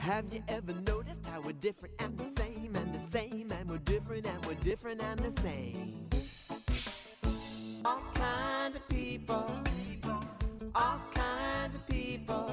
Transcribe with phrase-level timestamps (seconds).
[0.00, 3.76] Have you ever noticed how we're different and the same and the same and we're
[3.78, 6.08] different and we're different and the same?
[7.84, 9.52] All kinds of people,
[10.74, 12.50] all kinds of people,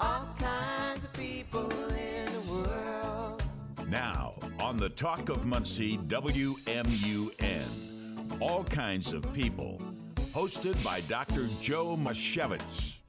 [0.00, 3.42] all kinds of people in the world.
[3.86, 7.68] Now, on the Talk of Muncie WMUN,
[8.40, 9.78] all kinds of people,
[10.16, 11.48] hosted by Dr.
[11.60, 13.03] Joe Misiewicz.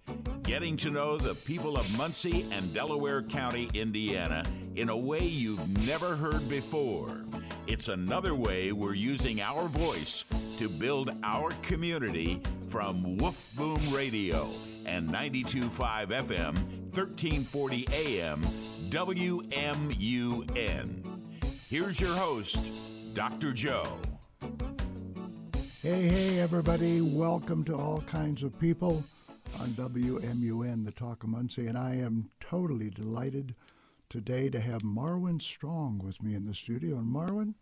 [0.48, 4.44] Getting to know the people of Muncie and Delaware County, Indiana,
[4.76, 7.24] in a way you've never heard before.
[7.66, 10.24] It's another way we're using our voice
[10.60, 14.48] to build our community from Woof Boom Radio
[14.86, 16.54] and 92.5 FM,
[16.94, 18.44] 1340 AM,
[18.92, 19.98] WMUN.
[21.68, 22.72] Here's your host,
[23.16, 23.52] Dr.
[23.52, 23.98] Joe.
[25.82, 27.02] Hey, hey, everybody.
[27.02, 29.04] Welcome to All Kinds of People
[29.66, 31.66] on WMUN, the Talk of Muncie.
[31.66, 33.56] And I am totally delighted
[34.10, 36.98] today to have Marwin Strong with me in the studio.
[36.98, 37.56] And Marwin,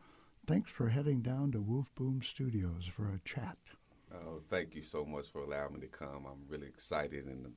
[0.45, 3.57] thanks for heading down to Woof Boom Studios for a chat.
[4.13, 6.25] Oh, thank you so much for allowing me to come.
[6.25, 7.53] I'm really excited and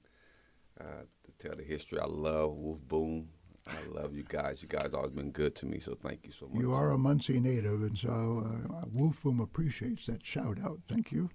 [0.81, 0.84] uh,
[1.25, 1.98] to tell the history.
[1.98, 3.31] I love Woof Boom.
[3.66, 4.62] I love you guys.
[4.62, 6.62] You guys always been good to me, so thank you so much.
[6.62, 10.78] You are a Muncie native, and so uh, Woof Boom appreciates that shout out.
[10.86, 11.31] Thank you.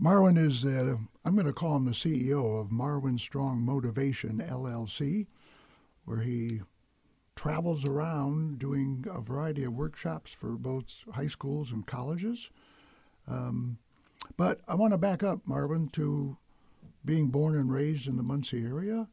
[0.00, 5.26] Marwin is, uh, I'm going to call him the CEO of Marwin Strong Motivation LLC,
[6.04, 6.62] where he
[7.36, 12.50] travels around doing a variety of workshops for both high schools and colleges.
[13.28, 13.78] Um,
[14.36, 16.36] but I want to back up, Marwin, to
[17.04, 19.08] being born and raised in the Muncie area.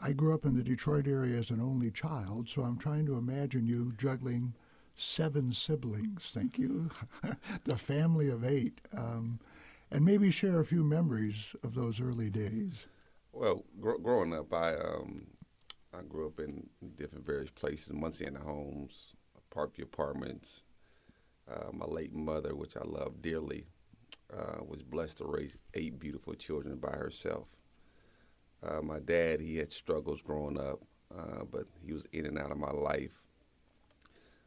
[0.00, 3.16] I grew up in the Detroit area as an only child, so I'm trying to
[3.16, 4.54] imagine you juggling
[4.94, 6.30] seven siblings.
[6.32, 6.90] Thank you.
[7.64, 8.80] the family of eight.
[8.96, 9.40] Um,
[9.90, 12.86] and maybe share a few memories of those early days.
[13.32, 15.26] Well, gr- growing up, I um,
[15.92, 19.14] I grew up in different various places, Muncie and the homes,
[19.54, 20.62] Parkview Apartments.
[21.50, 23.66] Uh, my late mother, which I love dearly,
[24.32, 27.48] uh, was blessed to raise eight beautiful children by herself.
[28.62, 30.84] Uh, my dad, he had struggles growing up,
[31.16, 33.22] uh, but he was in and out of my life.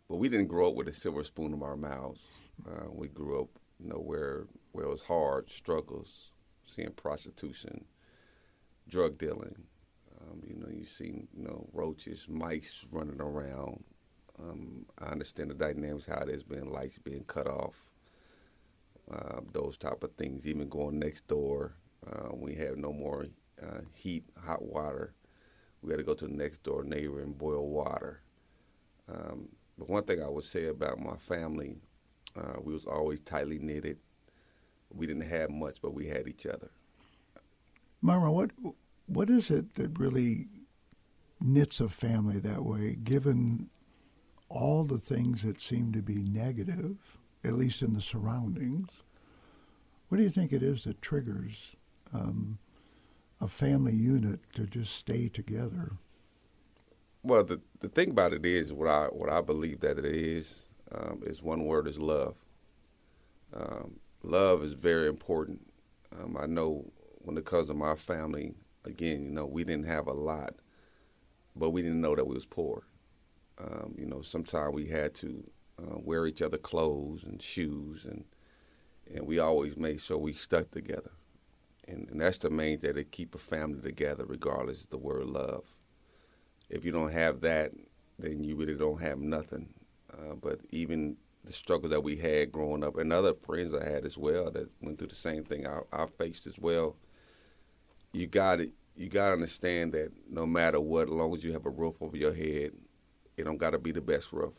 [0.07, 2.22] But we didn't grow up with a silver spoon in our mouths.
[2.66, 3.50] Uh, we grew up,
[3.83, 6.31] you know, where where it was hard, struggles,
[6.63, 7.85] seeing prostitution,
[8.88, 9.63] drug dealing.
[10.21, 13.83] Um, you know, you see, you know, roaches, mice running around.
[14.39, 17.75] Um, I understand the dynamics, how there's been lights being cut off,
[19.11, 20.47] uh, those type of things.
[20.47, 21.73] Even going next door,
[22.07, 23.27] uh, we have no more
[23.61, 25.13] uh, heat, hot water.
[25.81, 28.22] We got to go to the next door neighbor and boil water.
[29.11, 31.75] Um, but one thing I would say about my family,
[32.35, 33.97] uh, we was always tightly knitted.
[34.94, 36.71] We didn't have much, but we had each other.
[38.01, 38.51] Mara, what
[39.05, 40.47] what is it that really
[41.39, 43.69] knits a family that way, given
[44.49, 49.03] all the things that seem to be negative, at least in the surroundings?
[50.07, 51.75] What do you think it is that triggers
[52.13, 52.59] um,
[53.41, 55.93] a family unit to just stay together?
[57.23, 60.66] Well, the the thing about it is what I what I believe that it is
[60.93, 62.35] um, is one word is love.
[63.53, 65.71] Um, love is very important.
[66.11, 68.55] Um, I know when it comes to my family,
[68.85, 70.55] again, you know, we didn't have a lot,
[71.55, 72.83] but we didn't know that we was poor.
[73.57, 75.43] Um, you know, sometimes we had to
[75.79, 78.25] uh, wear each other clothes and shoes, and
[79.13, 81.11] and we always made sure we stuck together.
[81.87, 85.25] And, and that's the main thing to keep a family together, regardless of the word
[85.25, 85.65] love.
[86.69, 87.73] If you don't have that,
[88.17, 89.73] then you really don't have nothing.
[90.13, 94.06] Uh, but even the struggle that we had growing up, and other friends I had
[94.06, 96.96] as well that went through the same thing I, I faced as well.
[98.13, 98.72] You got it.
[98.96, 101.96] You got to understand that no matter what, as long as you have a roof
[102.00, 102.73] over your head,
[103.35, 104.53] it don't got to be the best roof.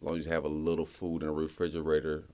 [0.00, 2.24] As long as you have a little food in a refrigerator.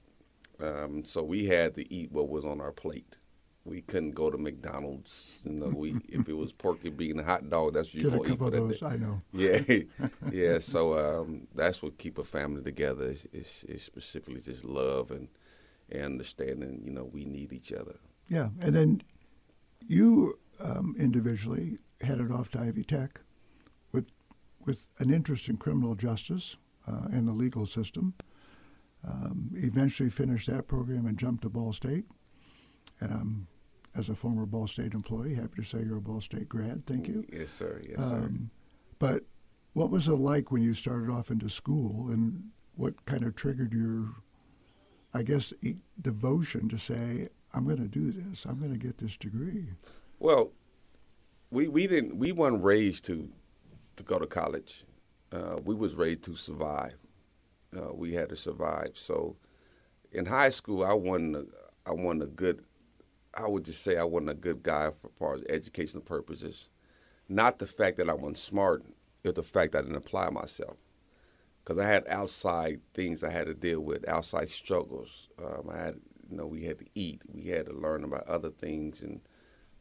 [0.60, 3.18] Um, so we had to eat what was on our plate.
[3.64, 5.26] We couldn't go to McDonald's.
[5.42, 8.32] You know, we if it was pork and bean hot dog, that's what you gonna
[8.32, 8.86] eat for that those, day.
[8.86, 9.20] I know.
[9.32, 10.58] Yeah, yeah.
[10.58, 15.28] So um, that's what keep a family together is, is, is specifically just love and
[15.90, 16.82] and understanding.
[16.84, 17.96] You know, we need each other.
[18.28, 19.02] Yeah, and then
[19.86, 23.20] you um, individually headed off to Ivy Tech
[23.92, 24.08] with
[24.64, 28.14] with an interest in criminal justice uh, and the legal system.
[29.06, 32.04] Um, eventually finished that program and jumped to Ball State.
[33.00, 33.46] And I'm,
[33.96, 36.86] as a former Ball State employee, happy to say you're a Ball State grad.
[36.86, 37.24] Thank you.
[37.32, 37.80] Yes, sir.
[37.88, 38.04] Yes, sir.
[38.16, 38.50] Um,
[38.98, 39.22] but
[39.72, 43.72] what was it like when you started off into school, and what kind of triggered
[43.72, 44.14] your,
[45.12, 48.44] I guess, e- devotion to say, "I'm going to do this.
[48.44, 49.68] I'm going to get this degree."
[50.18, 50.52] Well,
[51.50, 53.28] we we didn't we weren't raised to
[53.96, 54.84] to go to college.
[55.30, 56.96] Uh, we was raised to survive.
[57.76, 58.92] Uh, we had to survive.
[58.94, 59.36] So
[60.12, 61.46] in high school, I wasn't a,
[61.86, 62.64] I wasn't a good.
[63.36, 66.68] I would just say I wasn't a good guy for far as educational purposes.
[67.28, 68.84] Not the fact that I wasn't smart,
[69.22, 70.76] it's the fact I didn't apply myself.
[71.62, 75.28] Because I had outside things I had to deal with, outside struggles.
[75.42, 75.96] Um, I had,
[76.30, 79.20] you know, we had to eat, we had to learn about other things, and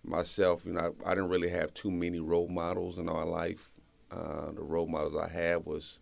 [0.03, 3.69] myself, you know, I, I didn't really have too many role models in our life.
[4.09, 5.99] Uh, the role models I had was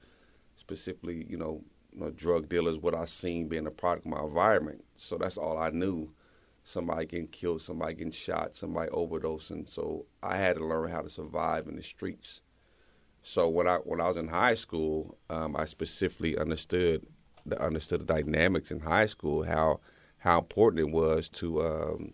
[0.55, 1.63] specifically, you know,
[1.93, 4.83] you know, drug dealers, what I seen being a product of my environment.
[4.95, 6.11] So that's all I knew.
[6.63, 9.67] Somebody getting killed, somebody getting shot, somebody overdosing.
[9.67, 12.41] So I had to learn how to survive in the streets.
[13.23, 17.05] So when I when I was in high school, um, I specifically understood
[17.45, 19.79] the understood the dynamics in high school, how
[20.19, 22.13] how important it was to um,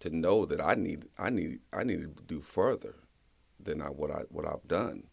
[0.00, 2.96] to know that I need I need I needed to do further
[3.60, 5.04] than I, what I what I've done.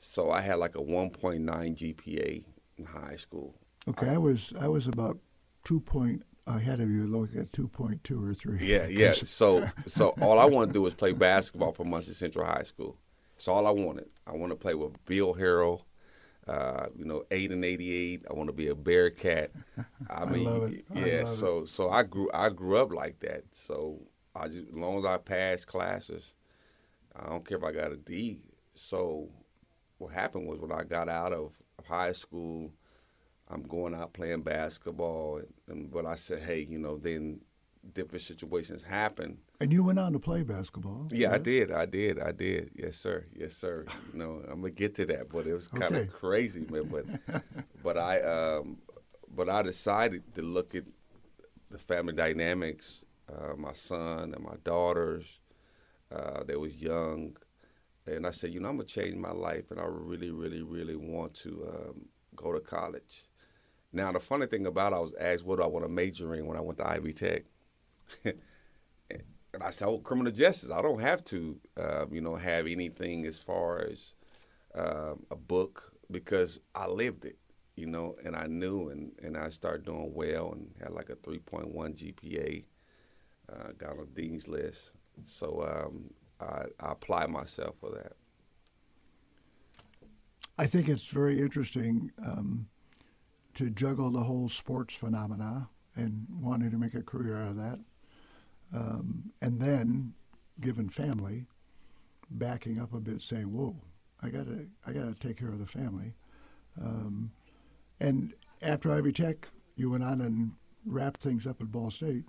[0.00, 2.44] So I had like a 1.9 GPA
[2.76, 3.56] in high school.
[3.88, 5.18] Okay, I, I was I was about
[5.64, 8.58] two point ahead of you, look at two point two or three.
[8.60, 9.12] Yeah, yeah.
[9.12, 12.96] So so all I want to do is play basketball for Muncie Central High School.
[13.34, 14.06] That's all I wanted.
[14.26, 15.82] I want to play with Bill Harrell.
[16.46, 18.24] Uh, you know, eight and eighty-eight.
[18.28, 19.50] I want to be a Bearcat.
[20.10, 21.24] I mean, I yeah.
[21.24, 21.68] so it.
[21.68, 23.44] so I grew I grew up like that.
[23.52, 24.00] So
[24.34, 26.32] I just as long as I passed classes,
[27.14, 28.40] I don't care if I got a D.
[28.74, 29.28] So
[29.98, 31.52] what happened was when I got out of
[31.86, 32.72] high school,
[33.50, 37.40] I'm going out playing basketball, and, and but I said, hey, you know, then
[37.94, 39.38] different situations happen.
[39.60, 41.08] And you went on to play basketball.
[41.10, 41.34] Yeah, yes?
[41.34, 41.72] I did.
[41.72, 42.18] I did.
[42.20, 42.70] I did.
[42.74, 43.26] Yes, sir.
[43.34, 43.86] Yes, sir.
[44.12, 46.10] you know, I'm gonna get to that, but it was kind of okay.
[46.10, 46.84] crazy, man.
[46.84, 47.42] But
[47.82, 48.78] but I um,
[49.34, 50.84] but I decided to look at
[51.70, 53.04] the family dynamics.
[53.30, 55.24] Uh, my son and my daughters,
[56.10, 57.36] uh, they was young,
[58.06, 60.96] and I said, you know, I'm gonna change my life, and I really, really, really
[60.96, 63.27] want to um, go to college.
[63.92, 66.34] Now, the funny thing about it, I was asked, what do I want to major
[66.34, 67.44] in when I went to Ivy Tech?
[68.24, 70.70] and I said, oh, criminal justice.
[70.70, 74.14] I don't have to, uh, you know, have anything as far as
[74.74, 77.38] um, a book because I lived it,
[77.76, 81.16] you know, and I knew, and, and I started doing well and had like a
[81.16, 82.64] 3.1 GPA,
[83.52, 84.92] uh, got on Dean's list.
[85.24, 88.12] So um, I, I apply myself for that.
[90.58, 92.66] I think it's very interesting um,
[93.58, 97.80] to juggle the whole sports phenomena and wanting to make a career out of that.
[98.72, 100.14] Um, and then,
[100.60, 101.46] given family,
[102.30, 103.74] backing up a bit, saying, "Whoa,
[104.22, 106.14] I gotta, I gotta take care of the family."
[106.80, 107.32] Um,
[107.98, 108.32] and
[108.62, 110.52] after Ivy Tech, you went on and
[110.84, 112.26] wrapped things up at Ball State,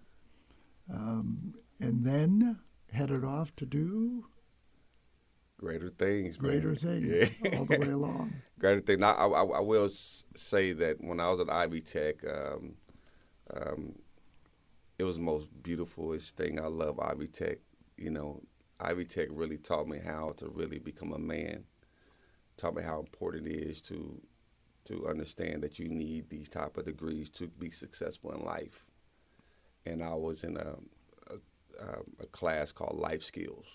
[0.91, 2.57] um, and then
[2.91, 4.25] headed off to do
[5.59, 6.37] greater things.
[6.37, 6.75] Greater man.
[6.75, 7.57] things yeah.
[7.59, 8.33] all the way along.
[8.59, 9.03] greater things.
[9.03, 9.89] I, I, I, will
[10.35, 12.75] say that when I was at Ivy Tech, um,
[13.53, 13.95] um,
[14.97, 16.59] it was the most beautifulest thing.
[16.59, 17.57] I love Ivy Tech.
[17.97, 18.41] You know,
[18.79, 21.65] Ivy Tech really taught me how to really become a man.
[22.57, 24.21] Taught me how important it is to
[24.85, 28.85] to understand that you need these type of degrees to be successful in life.
[29.85, 30.77] And I was in a
[31.81, 33.65] um, a class called Life Skills.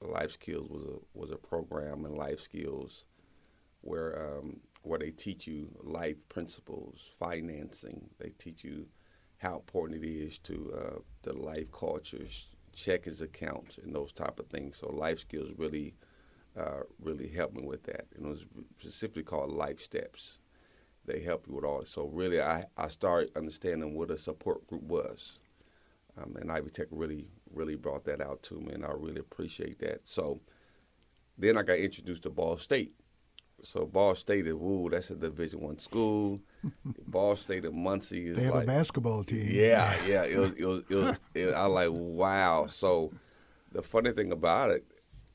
[0.00, 3.04] Life Skills was a was a program in life skills
[3.80, 8.10] where um, where they teach you life principles, financing.
[8.18, 8.86] They teach you
[9.38, 14.46] how important it is to uh, the life cultures, checkings accounts, and those type of
[14.46, 14.76] things.
[14.76, 15.94] So life skills really
[16.58, 18.06] uh, really helped me with that.
[18.16, 18.44] And it was
[18.78, 20.38] specifically called Life Steps.
[21.04, 21.84] They help you with all.
[21.84, 25.38] So really, I I started understanding what a support group was.
[26.20, 29.78] Um, and Ivy Tech really, really brought that out to me, and I really appreciate
[29.80, 30.00] that.
[30.04, 30.40] So
[31.36, 32.92] then I got introduced to Ball State.
[33.62, 36.40] So Ball State is woo, that's a Division One school.
[37.06, 39.48] Ball State of Muncie is they have like, a basketball team.
[39.50, 40.24] Yeah, yeah.
[40.24, 41.16] It was, it was, it was.
[41.34, 42.66] It, I like, wow.
[42.66, 43.12] So
[43.72, 44.84] the funny thing about it,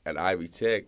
[0.06, 0.84] at Ivy Tech,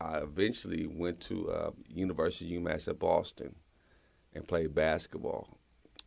[0.00, 3.54] I eventually went to uh, University of UMass at Boston
[4.34, 5.56] and played basketball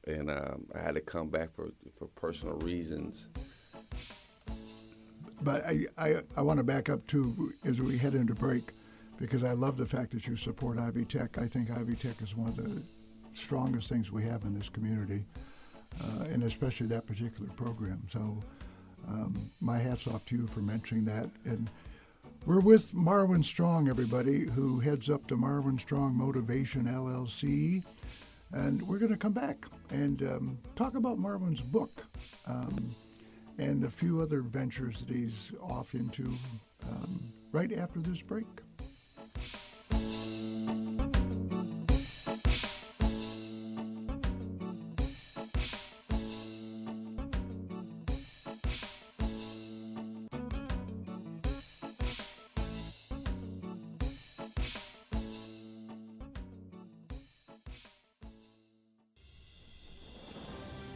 [0.09, 3.29] and um, I had to come back for for personal reasons.
[5.41, 8.73] But I, I, I want to back up too as we head into break
[9.17, 11.37] because I love the fact that you support Ivy Tech.
[11.37, 12.81] I think Ivy Tech is one of the
[13.33, 15.23] strongest things we have in this community,
[16.01, 18.01] uh, and especially that particular program.
[18.09, 18.37] So
[19.07, 21.29] um, my hat's off to you for mentioning that.
[21.45, 21.69] And
[22.45, 27.83] we're with Marwin Strong, everybody, who heads up the Marwin Strong Motivation LLC.
[28.51, 32.05] And we're going to come back and um, talk about Marwin's book
[32.47, 32.91] um,
[33.59, 36.33] and a few other ventures that he's off into
[36.89, 38.45] um, right after this break.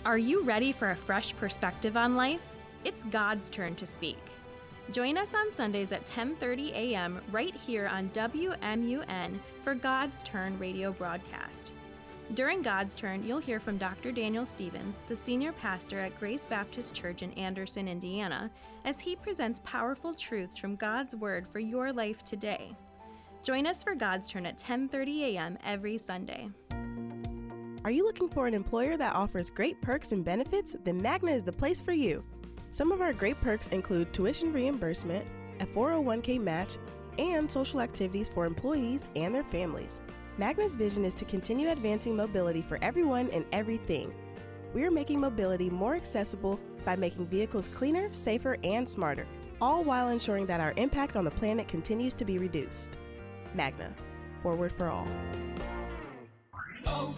[0.06, 2.53] Are you ready for a fresh perspective on life?
[2.86, 4.18] It's God's turn to speak.
[4.92, 7.22] Join us on Sundays at 10:30 a.m.
[7.32, 11.72] right here on WMUN for God's Turn radio broadcast.
[12.34, 14.12] During God's Turn, you'll hear from Dr.
[14.12, 18.52] Daniel Stevens, the senior pastor at Grace Baptist Church in Anderson, Indiana,
[18.84, 22.76] as he presents powerful truths from God's word for your life today.
[23.44, 25.58] Join us for God's Turn at 10:30 a.m.
[25.64, 26.50] every Sunday.
[27.86, 30.76] Are you looking for an employer that offers great perks and benefits?
[30.84, 32.24] Then Magna is the place for you.
[32.74, 35.28] Some of our great perks include tuition reimbursement,
[35.60, 36.80] a 401k match,
[37.20, 40.02] and social activities for employees and their families.
[40.40, 44.12] Magna's vision is to continue advancing mobility for everyone and everything.
[44.74, 49.28] We are making mobility more accessible by making vehicles cleaner, safer, and smarter,
[49.62, 52.98] all while ensuring that our impact on the planet continues to be reduced.
[53.54, 53.96] Magna,
[54.40, 55.08] forward for all.
[56.88, 57.16] Oh,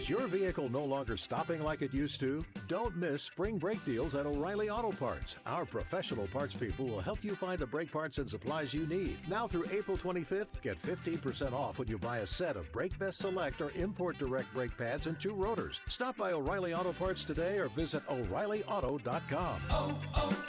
[0.00, 2.42] Is your vehicle no longer stopping like it used to?
[2.68, 5.36] Don't miss spring brake deals at O'Reilly Auto Parts.
[5.44, 9.18] Our professional parts people will help you find the brake parts and supplies you need.
[9.28, 13.18] Now through April 25th, get 15% off when you buy a set of Brake Best
[13.18, 15.82] Select or Import Direct brake pads and two rotors.
[15.90, 19.60] Stop by O'Reilly Auto Parts today or visit O'ReillyAuto.com.
[19.70, 20.44] Oh, oh,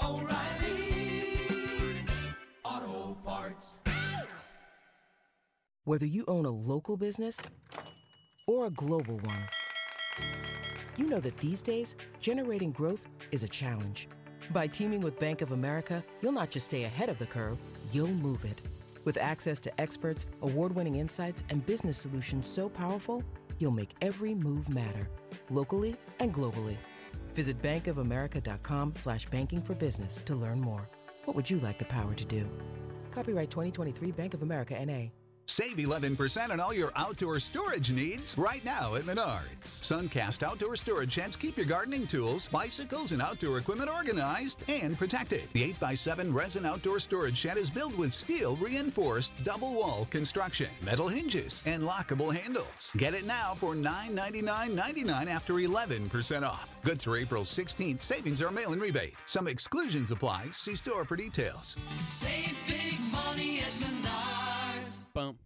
[0.00, 1.38] oh, O'Reilly
[2.64, 3.78] Auto Parts.
[5.84, 7.40] Whether you own a local business
[8.46, 9.48] or a global one,
[10.96, 14.08] you know that these days, generating growth is a challenge.
[14.52, 17.58] By teaming with Bank of America, you'll not just stay ahead of the curve,
[17.92, 18.60] you'll move it.
[19.04, 23.22] With access to experts, award winning insights, and business solutions so powerful,
[23.58, 25.08] you'll make every move matter,
[25.50, 26.76] locally and globally.
[27.34, 30.88] Visit bankofamerica.com slash banking for business to learn more.
[31.24, 32.46] What would you like the power to do?
[33.10, 35.21] Copyright 2023 Bank of America NA.
[35.52, 39.64] Save 11% on all your outdoor storage needs right now at Menards.
[39.64, 45.46] Suncast outdoor storage sheds keep your gardening tools, bicycles, and outdoor equipment organized and protected.
[45.52, 51.08] The 8x7 resin outdoor storage shed is built with steel reinforced double wall construction, metal
[51.08, 52.90] hinges, and lockable handles.
[52.96, 56.66] Get it now for $999.99 after 11% off.
[56.82, 58.00] Good through April 16th.
[58.00, 59.16] Savings are mail in rebate.
[59.26, 60.46] Some exclusions apply.
[60.54, 61.76] See store for details.
[62.06, 64.02] Save big money at Menards.
[65.12, 65.41] Bum, bum, bum, bum.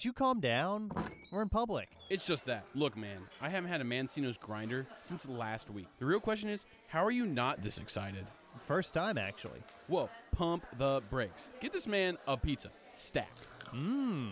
[0.00, 0.90] Would you calm down?
[1.30, 1.90] We're in public.
[2.08, 2.64] It's just that.
[2.74, 5.88] Look, man, I haven't had a Mancino's grinder since last week.
[5.98, 8.26] The real question is, how are you not this excited?
[8.60, 9.60] First time, actually.
[9.88, 11.50] Whoa, pump the brakes.
[11.60, 12.70] Get this man a pizza.
[12.94, 13.46] Stacked.
[13.74, 14.30] Mmm.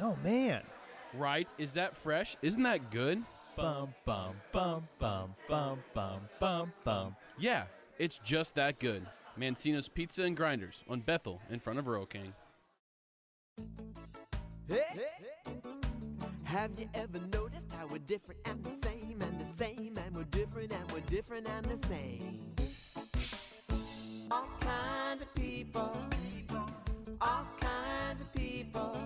[0.00, 0.62] Oh, man.
[1.14, 1.48] Right?
[1.58, 2.36] Is that fresh?
[2.42, 3.22] Isn't that good?
[3.54, 7.16] Bum, bum, bum, bum, bum, bum, bum, bum.
[7.38, 7.66] Yeah,
[8.00, 9.04] it's just that good.
[9.38, 12.34] Mancino's Pizza and Grinders on Bethel in front of Rural King.
[16.52, 20.24] Have you ever noticed how we're different and the same and the same and we're
[20.24, 22.40] different and we're different and the same?
[24.30, 25.96] All kinds of people,
[27.22, 28.98] all kinds of people,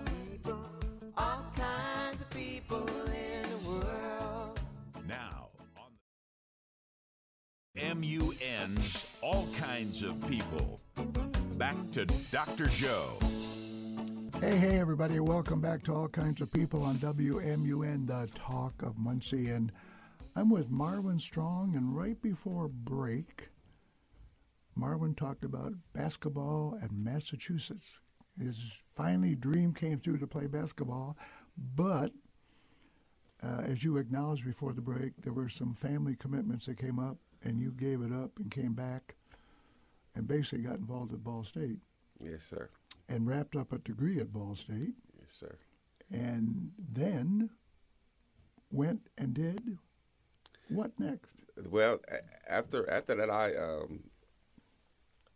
[1.17, 4.59] all kinds of people in the world.
[5.07, 5.93] Now, on
[7.75, 10.81] the MUN's All Kinds of People.
[11.55, 12.67] Back to Dr.
[12.67, 13.17] Joe.
[14.39, 15.19] Hey, hey, everybody.
[15.19, 19.49] Welcome back to All Kinds of People on WMUN, the talk of Muncie.
[19.49, 19.71] And
[20.35, 21.75] I'm with Marwin Strong.
[21.75, 23.49] And right before break,
[24.77, 27.99] Marwin talked about basketball and Massachusetts.
[28.39, 31.17] His finally dream came through to play basketball.
[31.75, 32.11] But
[33.41, 37.17] uh, as you acknowledged before the break, there were some family commitments that came up,
[37.43, 39.15] and you gave it up and came back
[40.15, 41.79] and basically got involved at Ball State
[42.23, 42.69] Yes, sir.
[43.09, 44.93] And wrapped up a degree at Ball State.
[45.19, 45.55] Yes, sir.
[46.11, 47.49] and then
[48.71, 49.77] went and did
[50.69, 51.35] what next?
[51.69, 51.99] Well,
[52.47, 54.03] after after that, I um,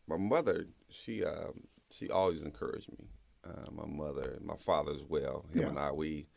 [0.07, 3.07] my mother she um, she always encouraged me.
[3.43, 5.45] Uh, my mother and my father as well.
[5.53, 5.67] Him Yeah.
[5.69, 6.27] and I we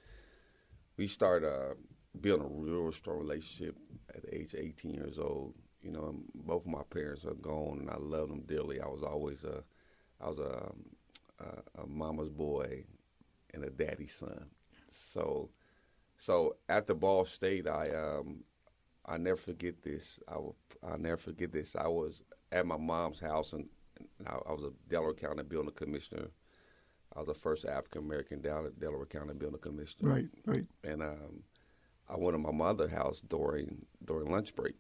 [0.97, 1.75] we started uh,
[2.21, 3.77] building a real strong relationship
[4.15, 5.55] at the age of 18 years old.
[5.83, 8.81] You know, both of my parents are gone, and I love them dearly.
[8.81, 9.65] I was always a
[10.21, 10.85] I was a, um,
[11.45, 12.85] a, a mama's boy
[13.53, 14.47] and a daddy's son.
[14.89, 15.51] So
[16.17, 18.45] so after Ball State, I um,
[19.07, 20.19] I never forget this.
[20.29, 20.57] I will.
[20.83, 21.77] I'll never forget this.
[21.77, 22.23] I was
[22.53, 23.67] at my mom's house, and,
[24.19, 26.29] and I, I was a Delaware County building commissioner.
[27.15, 30.11] I was the first African American down at Delaware County building commissioner.
[30.11, 30.67] Right, right.
[30.83, 31.43] And um,
[32.09, 34.75] I went to my mother's house during during lunch break.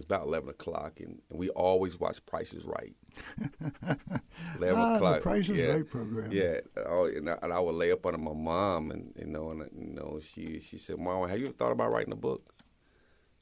[0.00, 2.94] It's about eleven o'clock, and, and we always watch Prices Right.
[4.56, 5.20] eleven Ah, the o'clock.
[5.20, 6.32] Price is yeah, Right program.
[6.32, 9.50] Yeah, oh, and I, and I would lay up under my mom, and you know,
[9.50, 12.54] and you know, she she said, "Mom, have you ever thought about writing a book?"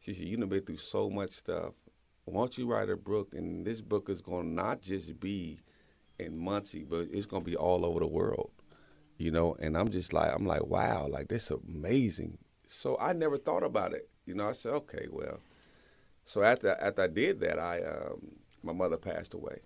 [0.00, 1.74] She said, "You done been through so much stuff.
[2.24, 3.34] Why don't you write a book?
[3.34, 5.60] And this book is going to not just be
[6.18, 8.50] in Muncie, but it's going to be all over the world."
[9.16, 12.38] You know, and I'm just like, I'm like, wow, like this amazing.
[12.66, 14.08] So I never thought about it.
[14.26, 15.38] You know, I said, okay, well.
[16.28, 19.60] So after after I did that, I um, my mother passed away.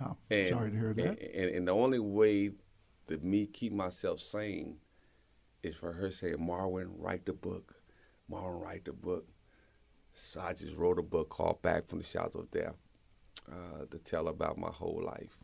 [0.00, 1.04] Oh, And, sorry to hear that.
[1.04, 2.52] And, and, and the only way
[3.08, 4.76] that me keep myself sane
[5.64, 7.74] is for her saying, Marwin, write the book.
[8.30, 9.26] Marwin, write the book.
[10.14, 12.76] So I just wrote a book called Back from the Shadows of Death
[13.50, 15.36] uh, to tell about my whole life.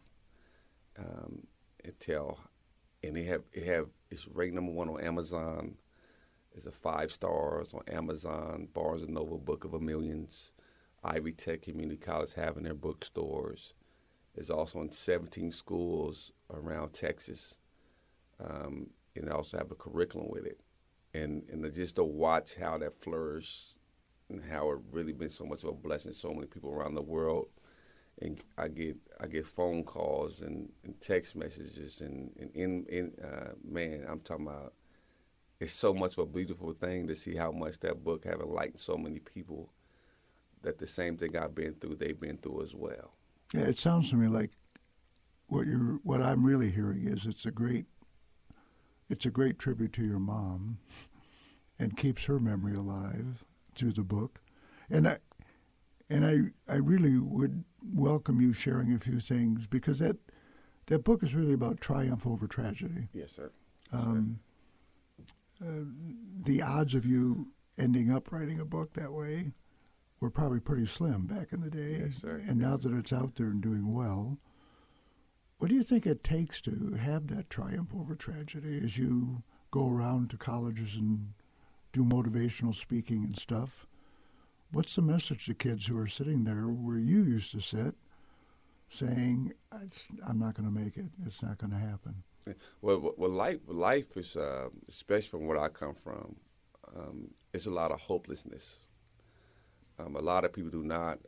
[0.97, 1.49] Um,
[1.85, 2.39] and tell,
[3.03, 5.75] and it have it have it's ranked number one on Amazon.
[6.61, 10.53] It's a five stars on Amazon, Barnes and Noble Book of a Millions,
[11.03, 13.73] Ivy Tech Community College having their bookstores.
[14.35, 17.57] It's also in 17 schools around Texas.
[18.39, 20.61] Um, and they also have a curriculum with it.
[21.15, 23.77] And and just to watch how that flourished
[24.29, 26.95] and how it really been so much of a blessing to so many people around
[26.95, 27.49] the world.
[28.21, 33.13] And I get I get phone calls and, and text messages and, and in, in
[33.25, 34.75] uh, man, I'm talking about
[35.61, 38.81] it's so much of a beautiful thing to see how much that book have enlightened
[38.81, 39.71] so many people
[40.63, 43.13] that the same thing I've been through, they've been through as well.
[43.53, 44.51] Yeah, it sounds to me like
[45.49, 47.87] what you're what I'm really hearing is it's a great
[49.09, 50.79] it's a great tribute to your mom
[51.79, 54.41] and keeps her memory alive through the book.
[54.89, 55.19] And I
[56.09, 60.17] and I I really would welcome you sharing a few things because that
[60.87, 63.09] that book is really about triumph over tragedy.
[63.13, 63.51] Yes, sir.
[63.93, 64.41] Um,
[65.63, 65.85] uh,
[66.45, 69.53] the odds of you ending up writing a book that way
[70.21, 71.99] were probably pretty slim back in the day.
[72.01, 72.43] Yes, sir.
[72.47, 74.39] And now that it's out there and doing well,
[75.59, 79.89] what do you think it takes to have that triumph over tragedy as you go
[79.89, 81.33] around to colleges and
[81.93, 83.87] do motivational speaking and stuff?
[84.73, 87.95] What's the message to kids who are sitting there where you used to sit
[88.89, 92.23] saying, "It's- I'm not going to make it, it's not going to happen?
[92.83, 96.37] Well, well, life, life is, uh, especially from where I come from,
[96.97, 98.79] um, it's a lot of hopelessness.
[99.99, 101.19] Um, a lot of people do not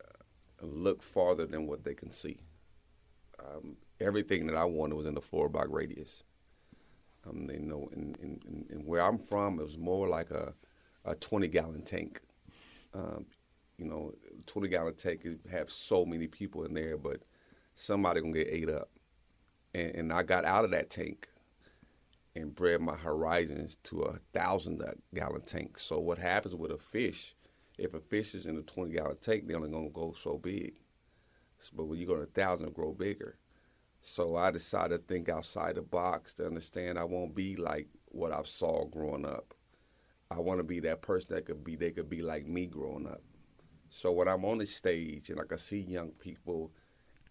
[0.63, 2.39] look farther than what they can see.
[3.39, 6.25] Um, everything that I wanted was in the four block radius.
[7.29, 10.55] Um, you know, and, where I'm from, it was more like a,
[11.05, 12.21] a 20 gallon tank.
[12.95, 13.27] Um,
[13.79, 14.15] you know,
[14.47, 17.23] 20 gallon tank is have so many people in there, but
[17.77, 18.89] somebody gonna get ate up.
[19.75, 21.29] And, and I got out of that tank
[22.35, 24.83] and bred my horizons to a thousand
[25.15, 25.79] gallon tank.
[25.79, 27.35] So what happens with a fish?
[27.79, 30.75] If a fish is in a 20 gallon tank, they're only gonna go so big.
[31.75, 33.39] But when you go to a thousand, grow bigger.
[34.01, 38.33] So I decided to think outside the box to understand I won't be like what
[38.33, 39.55] I saw growing up.
[40.31, 43.07] I want to be that person that could be they could be like me growing
[43.07, 43.23] up.
[43.91, 46.73] So when I'm on the stage and I can see young people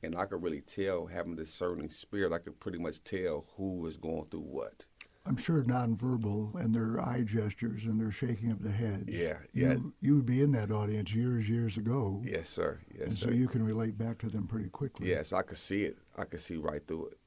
[0.04, 3.78] and I could really tell having this discerning spirit, I could pretty much tell who
[3.80, 4.86] was going through what.
[5.26, 9.10] I'm sure nonverbal and their eye gestures and their shaking of the heads.
[9.10, 9.74] Yeah, yeah.
[9.74, 12.24] You, you would be in that audience years, years ago.
[12.26, 12.80] Yes, sir.
[12.92, 13.28] Yes, and sir.
[13.28, 15.10] so you can relate back to them pretty quickly.
[15.10, 15.98] Yes, I could see it.
[16.18, 17.18] I could see right through it.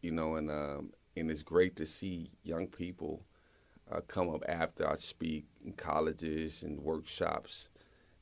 [0.00, 3.24] You know, and um, and it's great to see young people
[3.90, 7.68] uh, come up after I speak in colleges and workshops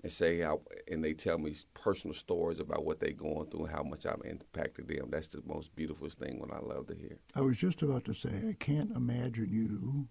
[0.03, 3.75] and say how, and they tell me personal stories about what they're going through and
[3.75, 5.09] how much I've impacted them.
[5.11, 7.19] That's the most beautiful thing when I love to hear.
[7.35, 10.09] I was just about to say, I can't imagine you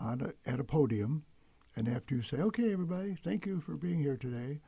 [0.00, 1.24] on a, at a podium,
[1.76, 4.60] and after you say, "Okay, everybody, thank you for being here today,"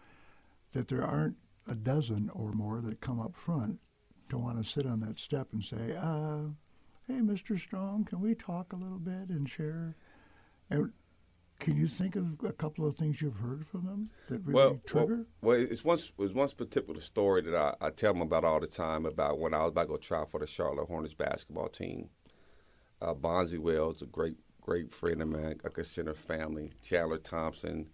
[0.73, 3.81] that there aren't a dozen or more that come up front
[4.29, 6.49] to want to sit on that step and say, uh,
[7.07, 7.59] "Hey, Mr.
[7.59, 9.97] Strong, can we talk a little bit and share?"
[10.69, 10.93] And
[11.61, 14.81] can you think of a couple of things you've heard from them that really well,
[14.87, 15.27] trigger?
[15.43, 18.59] Well, well, it's one it's one particular story that I, I tell them about all
[18.59, 21.69] the time about when I was about to go try for the Charlotte Hornets basketball
[21.69, 22.09] team.
[23.01, 26.73] Uh, Bonzi Wells, a great great friend of mine, I consider family.
[26.83, 27.91] Chandler Thompson,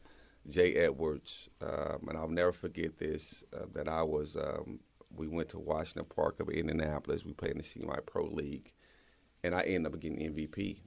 [0.49, 3.45] Jay Edwards, um, and I'll never forget this.
[3.53, 4.81] Uh, that I was um,
[5.15, 7.25] we went to Washington Park of Indianapolis.
[7.25, 8.73] We played in the CMI Pro League,
[9.43, 10.79] and I ended up getting MVP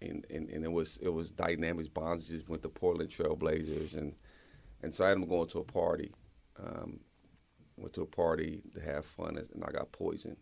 [0.00, 1.88] and, and, and it was it was dynamics.
[1.88, 4.14] Bonzi just went to Portland Trailblazers and
[4.82, 6.12] and so I ended up going to a party,
[6.62, 7.00] um,
[7.76, 10.36] went to a party to have fun, and I got poisoned.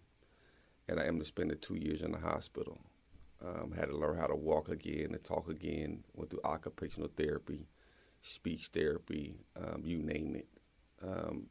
[0.88, 2.78] And I ended up spending two years in the hospital.
[3.44, 6.04] Um, had to learn how to walk again and talk again.
[6.14, 7.68] Went through occupational therapy,
[8.22, 10.48] speech therapy, um, you name it.
[11.02, 11.46] Um,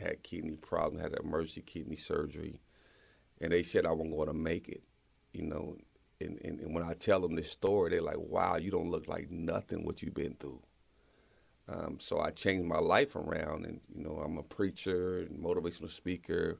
[0.00, 2.60] had kidney problems, had emergency kidney surgery,
[3.40, 4.82] and they said I wasn't going to make it.
[5.32, 5.76] You know,
[6.20, 9.08] and, and, and, when I tell them this story, they're like, "Wow, you don't look
[9.08, 10.62] like nothing what you've been through."
[11.68, 15.90] Um, so I changed my life around, and you know, I'm a preacher and motivational
[15.90, 16.58] speaker.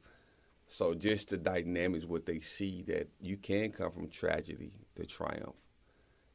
[0.68, 5.56] So just the dynamics, what they see that you can come from tragedy to triumph,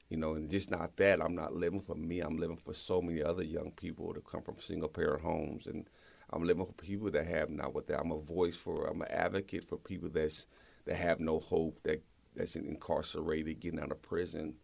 [0.09, 1.21] you know, and just not that.
[1.21, 2.19] I'm not living for me.
[2.19, 5.89] I'm living for so many other young people that come from single parent homes, and
[6.31, 7.99] I'm living for people that have not what that.
[7.99, 8.85] I'm a voice for.
[8.87, 10.45] I'm an advocate for people that's
[10.85, 12.01] that have no hope, that
[12.39, 14.55] that's incarcerated, getting out of prison.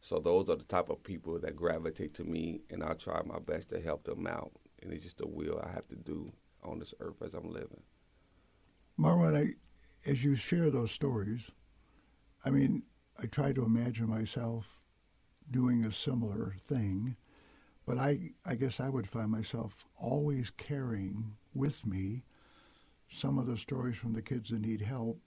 [0.00, 3.38] So those are the type of people that gravitate to me, and I try my
[3.38, 4.52] best to help them out.
[4.82, 6.32] And it's just a will I have to do
[6.64, 7.82] on this earth as I'm living.
[8.98, 11.50] Marwin, I, as you share those stories,
[12.44, 12.82] I mean,
[13.22, 14.82] I try to imagine myself
[15.48, 17.16] doing a similar thing,
[17.86, 22.24] but I, I guess I would find myself always carrying with me
[23.06, 25.20] some of the stories from the kids that need help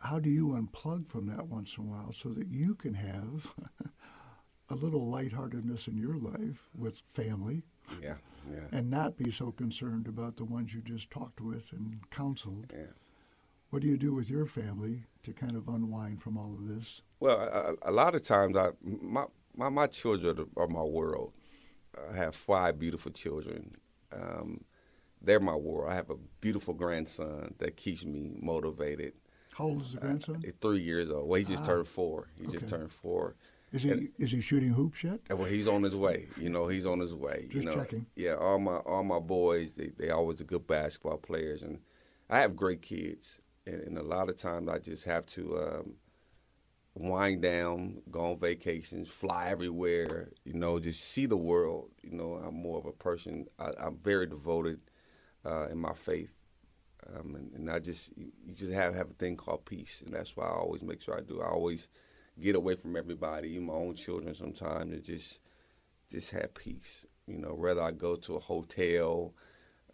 [0.00, 3.52] how do you unplug from that once in a while so that you can have
[4.70, 7.62] a little lightheartedness in your life with family?
[8.02, 8.14] Yeah,
[8.50, 8.66] yeah.
[8.70, 12.72] And not be so concerned about the ones you just talked with and counseled.
[12.72, 12.92] Yeah.
[13.70, 17.02] What do you do with your family to kind of unwind from all of this?
[17.20, 21.32] Well, a, a lot of times, I my, my, my children are my world.
[22.10, 23.72] I have five beautiful children.
[24.12, 24.64] Um,
[25.20, 25.90] they're my world.
[25.90, 29.14] I have a beautiful grandson that keeps me motivated.
[29.58, 30.44] How old is the grandson?
[30.46, 31.28] Uh, three years old.
[31.28, 32.28] Well, he just ah, turned four.
[32.36, 32.58] He okay.
[32.58, 33.34] just turned four.
[33.72, 35.18] Is he and, is he shooting hoops yet?
[35.28, 36.28] Well, he's on his way.
[36.40, 37.48] You know, he's on his way.
[37.50, 38.06] Just you know, checking.
[38.14, 41.80] Yeah, all my all my boys, they they always are good basketball players, and
[42.30, 43.40] I have great kids.
[43.66, 45.94] And, and a lot of times, I just have to um,
[46.94, 50.30] wind down, go on vacations, fly everywhere.
[50.44, 51.90] You know, just see the world.
[52.00, 53.48] You know, I'm more of a person.
[53.58, 54.78] I, am very devoted
[55.44, 56.32] uh, in my faith,
[57.16, 60.14] um, and, and, I just you, you, just have have a thing called peace, and
[60.14, 61.40] that's why I always make sure I do.
[61.40, 61.88] I always
[62.40, 65.40] get away from everybody, even my own children sometimes, and just
[66.10, 67.06] just have peace.
[67.26, 69.34] You know, whether I go to a hotel,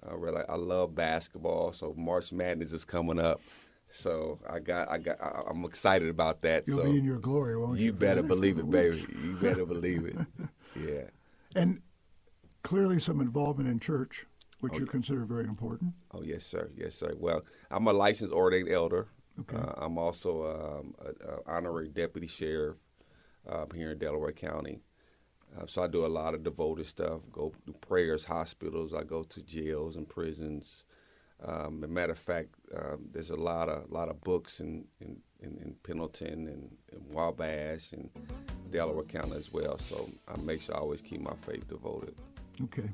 [0.03, 3.41] uh, whether I love basketball, so March Madness is coming up.
[3.91, 6.67] So I got, I got, I, am excited about that.
[6.67, 7.87] You'll so be in your glory, won't you?
[7.87, 9.07] You better believe it, baby.
[9.23, 10.17] You better believe it.
[10.77, 11.05] Yeah.
[11.55, 11.83] And
[12.65, 14.27] clearly, some involvement in church
[14.65, 15.93] which oh, you consider very important.
[16.13, 16.71] Oh yes, sir.
[16.75, 17.15] Yes, sir.
[17.19, 19.09] Well, I'm a licensed ordained elder.
[19.41, 19.57] Okay.
[19.57, 22.77] Uh, I'm also um, an honorary deputy sheriff
[23.49, 24.81] uh, here in Delaware County.
[25.55, 27.21] Uh, so I do a lot of devoted stuff.
[27.31, 28.95] Go do prayers, hospitals.
[28.95, 30.85] I go to jails and prisons.
[31.45, 34.87] Um, as a matter of fact, um, there's a lot of lot of books in
[35.01, 38.09] in, in, in Pendleton and, and Wabash and
[38.71, 39.79] Delaware County as well.
[39.79, 42.15] So I make sure I always keep my faith devoted.
[42.63, 42.89] Okay.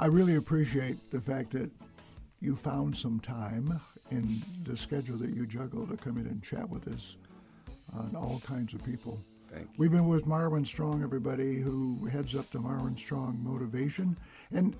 [0.00, 1.70] I really appreciate the fact that
[2.40, 3.80] you found some time
[4.10, 7.16] in the schedule that you juggle to come in and chat with us
[7.96, 9.20] on all kinds of people.
[9.50, 9.70] Thank you.
[9.76, 14.16] We've been with Marwin Strong, everybody, who heads up the Marwin Strong Motivation.
[14.52, 14.76] And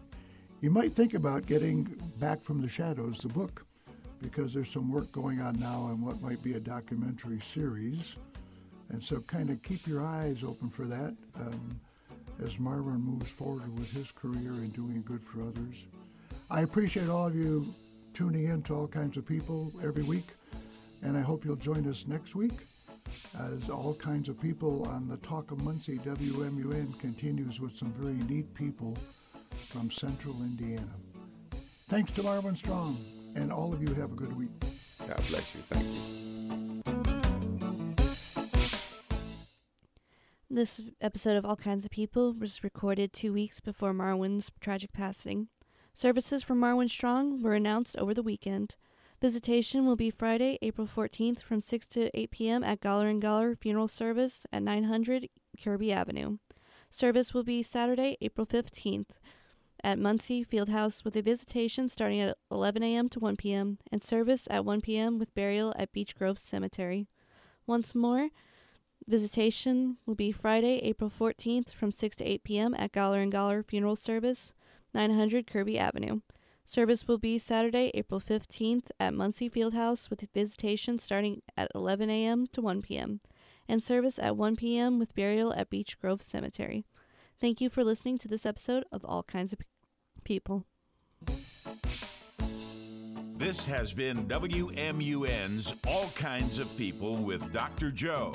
[0.61, 1.85] you might think about getting
[2.21, 3.67] Back from the Shadows, the book,
[4.23, 8.15] because there's some work going on now on what might be a documentary series.
[8.91, 11.15] And so kind of keep your eyes open for that.
[11.35, 11.81] Um,
[12.43, 15.85] as Marvin moves forward with his career and doing good for others.
[16.51, 17.75] I appreciate all of you
[18.15, 20.29] tuning in to all kinds of people every week,
[21.03, 22.53] and I hope you'll join us next week
[23.39, 28.15] as all kinds of people on the Talk of Muncie WMUN continues with some very
[28.29, 28.97] neat people
[29.69, 30.95] from central Indiana.
[31.53, 32.99] Thanks to Marvin Strong,
[33.37, 34.51] and all of you have a good week.
[35.07, 35.61] God bless you.
[35.71, 36.18] Thank you.
[40.59, 45.47] This episode of All Kinds of People was recorded two weeks before Marwin's tragic passing.
[45.95, 48.75] Services for Marwin Strong were announced over the weekend.
[49.23, 52.65] Visitation will be Friday, April 14th from 6 to 8 p.m.
[52.65, 55.29] at Galler and Galler Funeral Service at 900
[55.63, 56.39] Kirby Avenue.
[56.91, 59.11] Service will be Saturday, April 15th
[59.85, 63.09] at Muncie Fieldhouse with a visitation starting at 11 a.m.
[63.11, 63.79] to 1 p.m.
[63.93, 65.21] and service at 1 p.m.
[65.21, 67.07] with burial at Beech Grove Cemetery.
[67.65, 68.31] Once more,
[69.09, 72.75] Visitation will be Friday, April 14th from 6 to 8 p.m.
[72.75, 74.53] at Galler and Galler Funeral Service,
[74.93, 76.21] 900 Kirby Avenue.
[76.67, 82.47] Service will be Saturday, April 15th at Muncie Fieldhouse with visitation starting at 11 a.m.
[82.49, 83.21] to 1 p.m.
[83.67, 84.99] and service at 1 p.m.
[84.99, 86.85] with burial at Beech Grove Cemetery.
[87.41, 89.61] Thank you for listening to this episode of All Kinds of
[90.23, 90.67] People.
[93.39, 97.91] This has been WMUN's All Kinds of People with Dr.
[97.91, 98.35] Joe.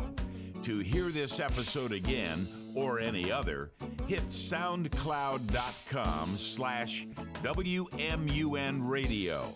[0.63, 3.71] To hear this episode again or any other,
[4.07, 7.05] hit soundcloud.com slash
[7.43, 9.53] WMUN radio.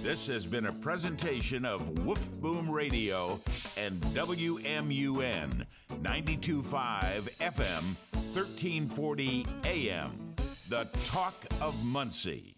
[0.00, 3.40] This has been a presentation of Woof Boom Radio
[3.76, 7.82] and WMUN 92.5 FM,
[8.32, 10.34] 1340 AM,
[10.68, 12.57] the talk of Muncie.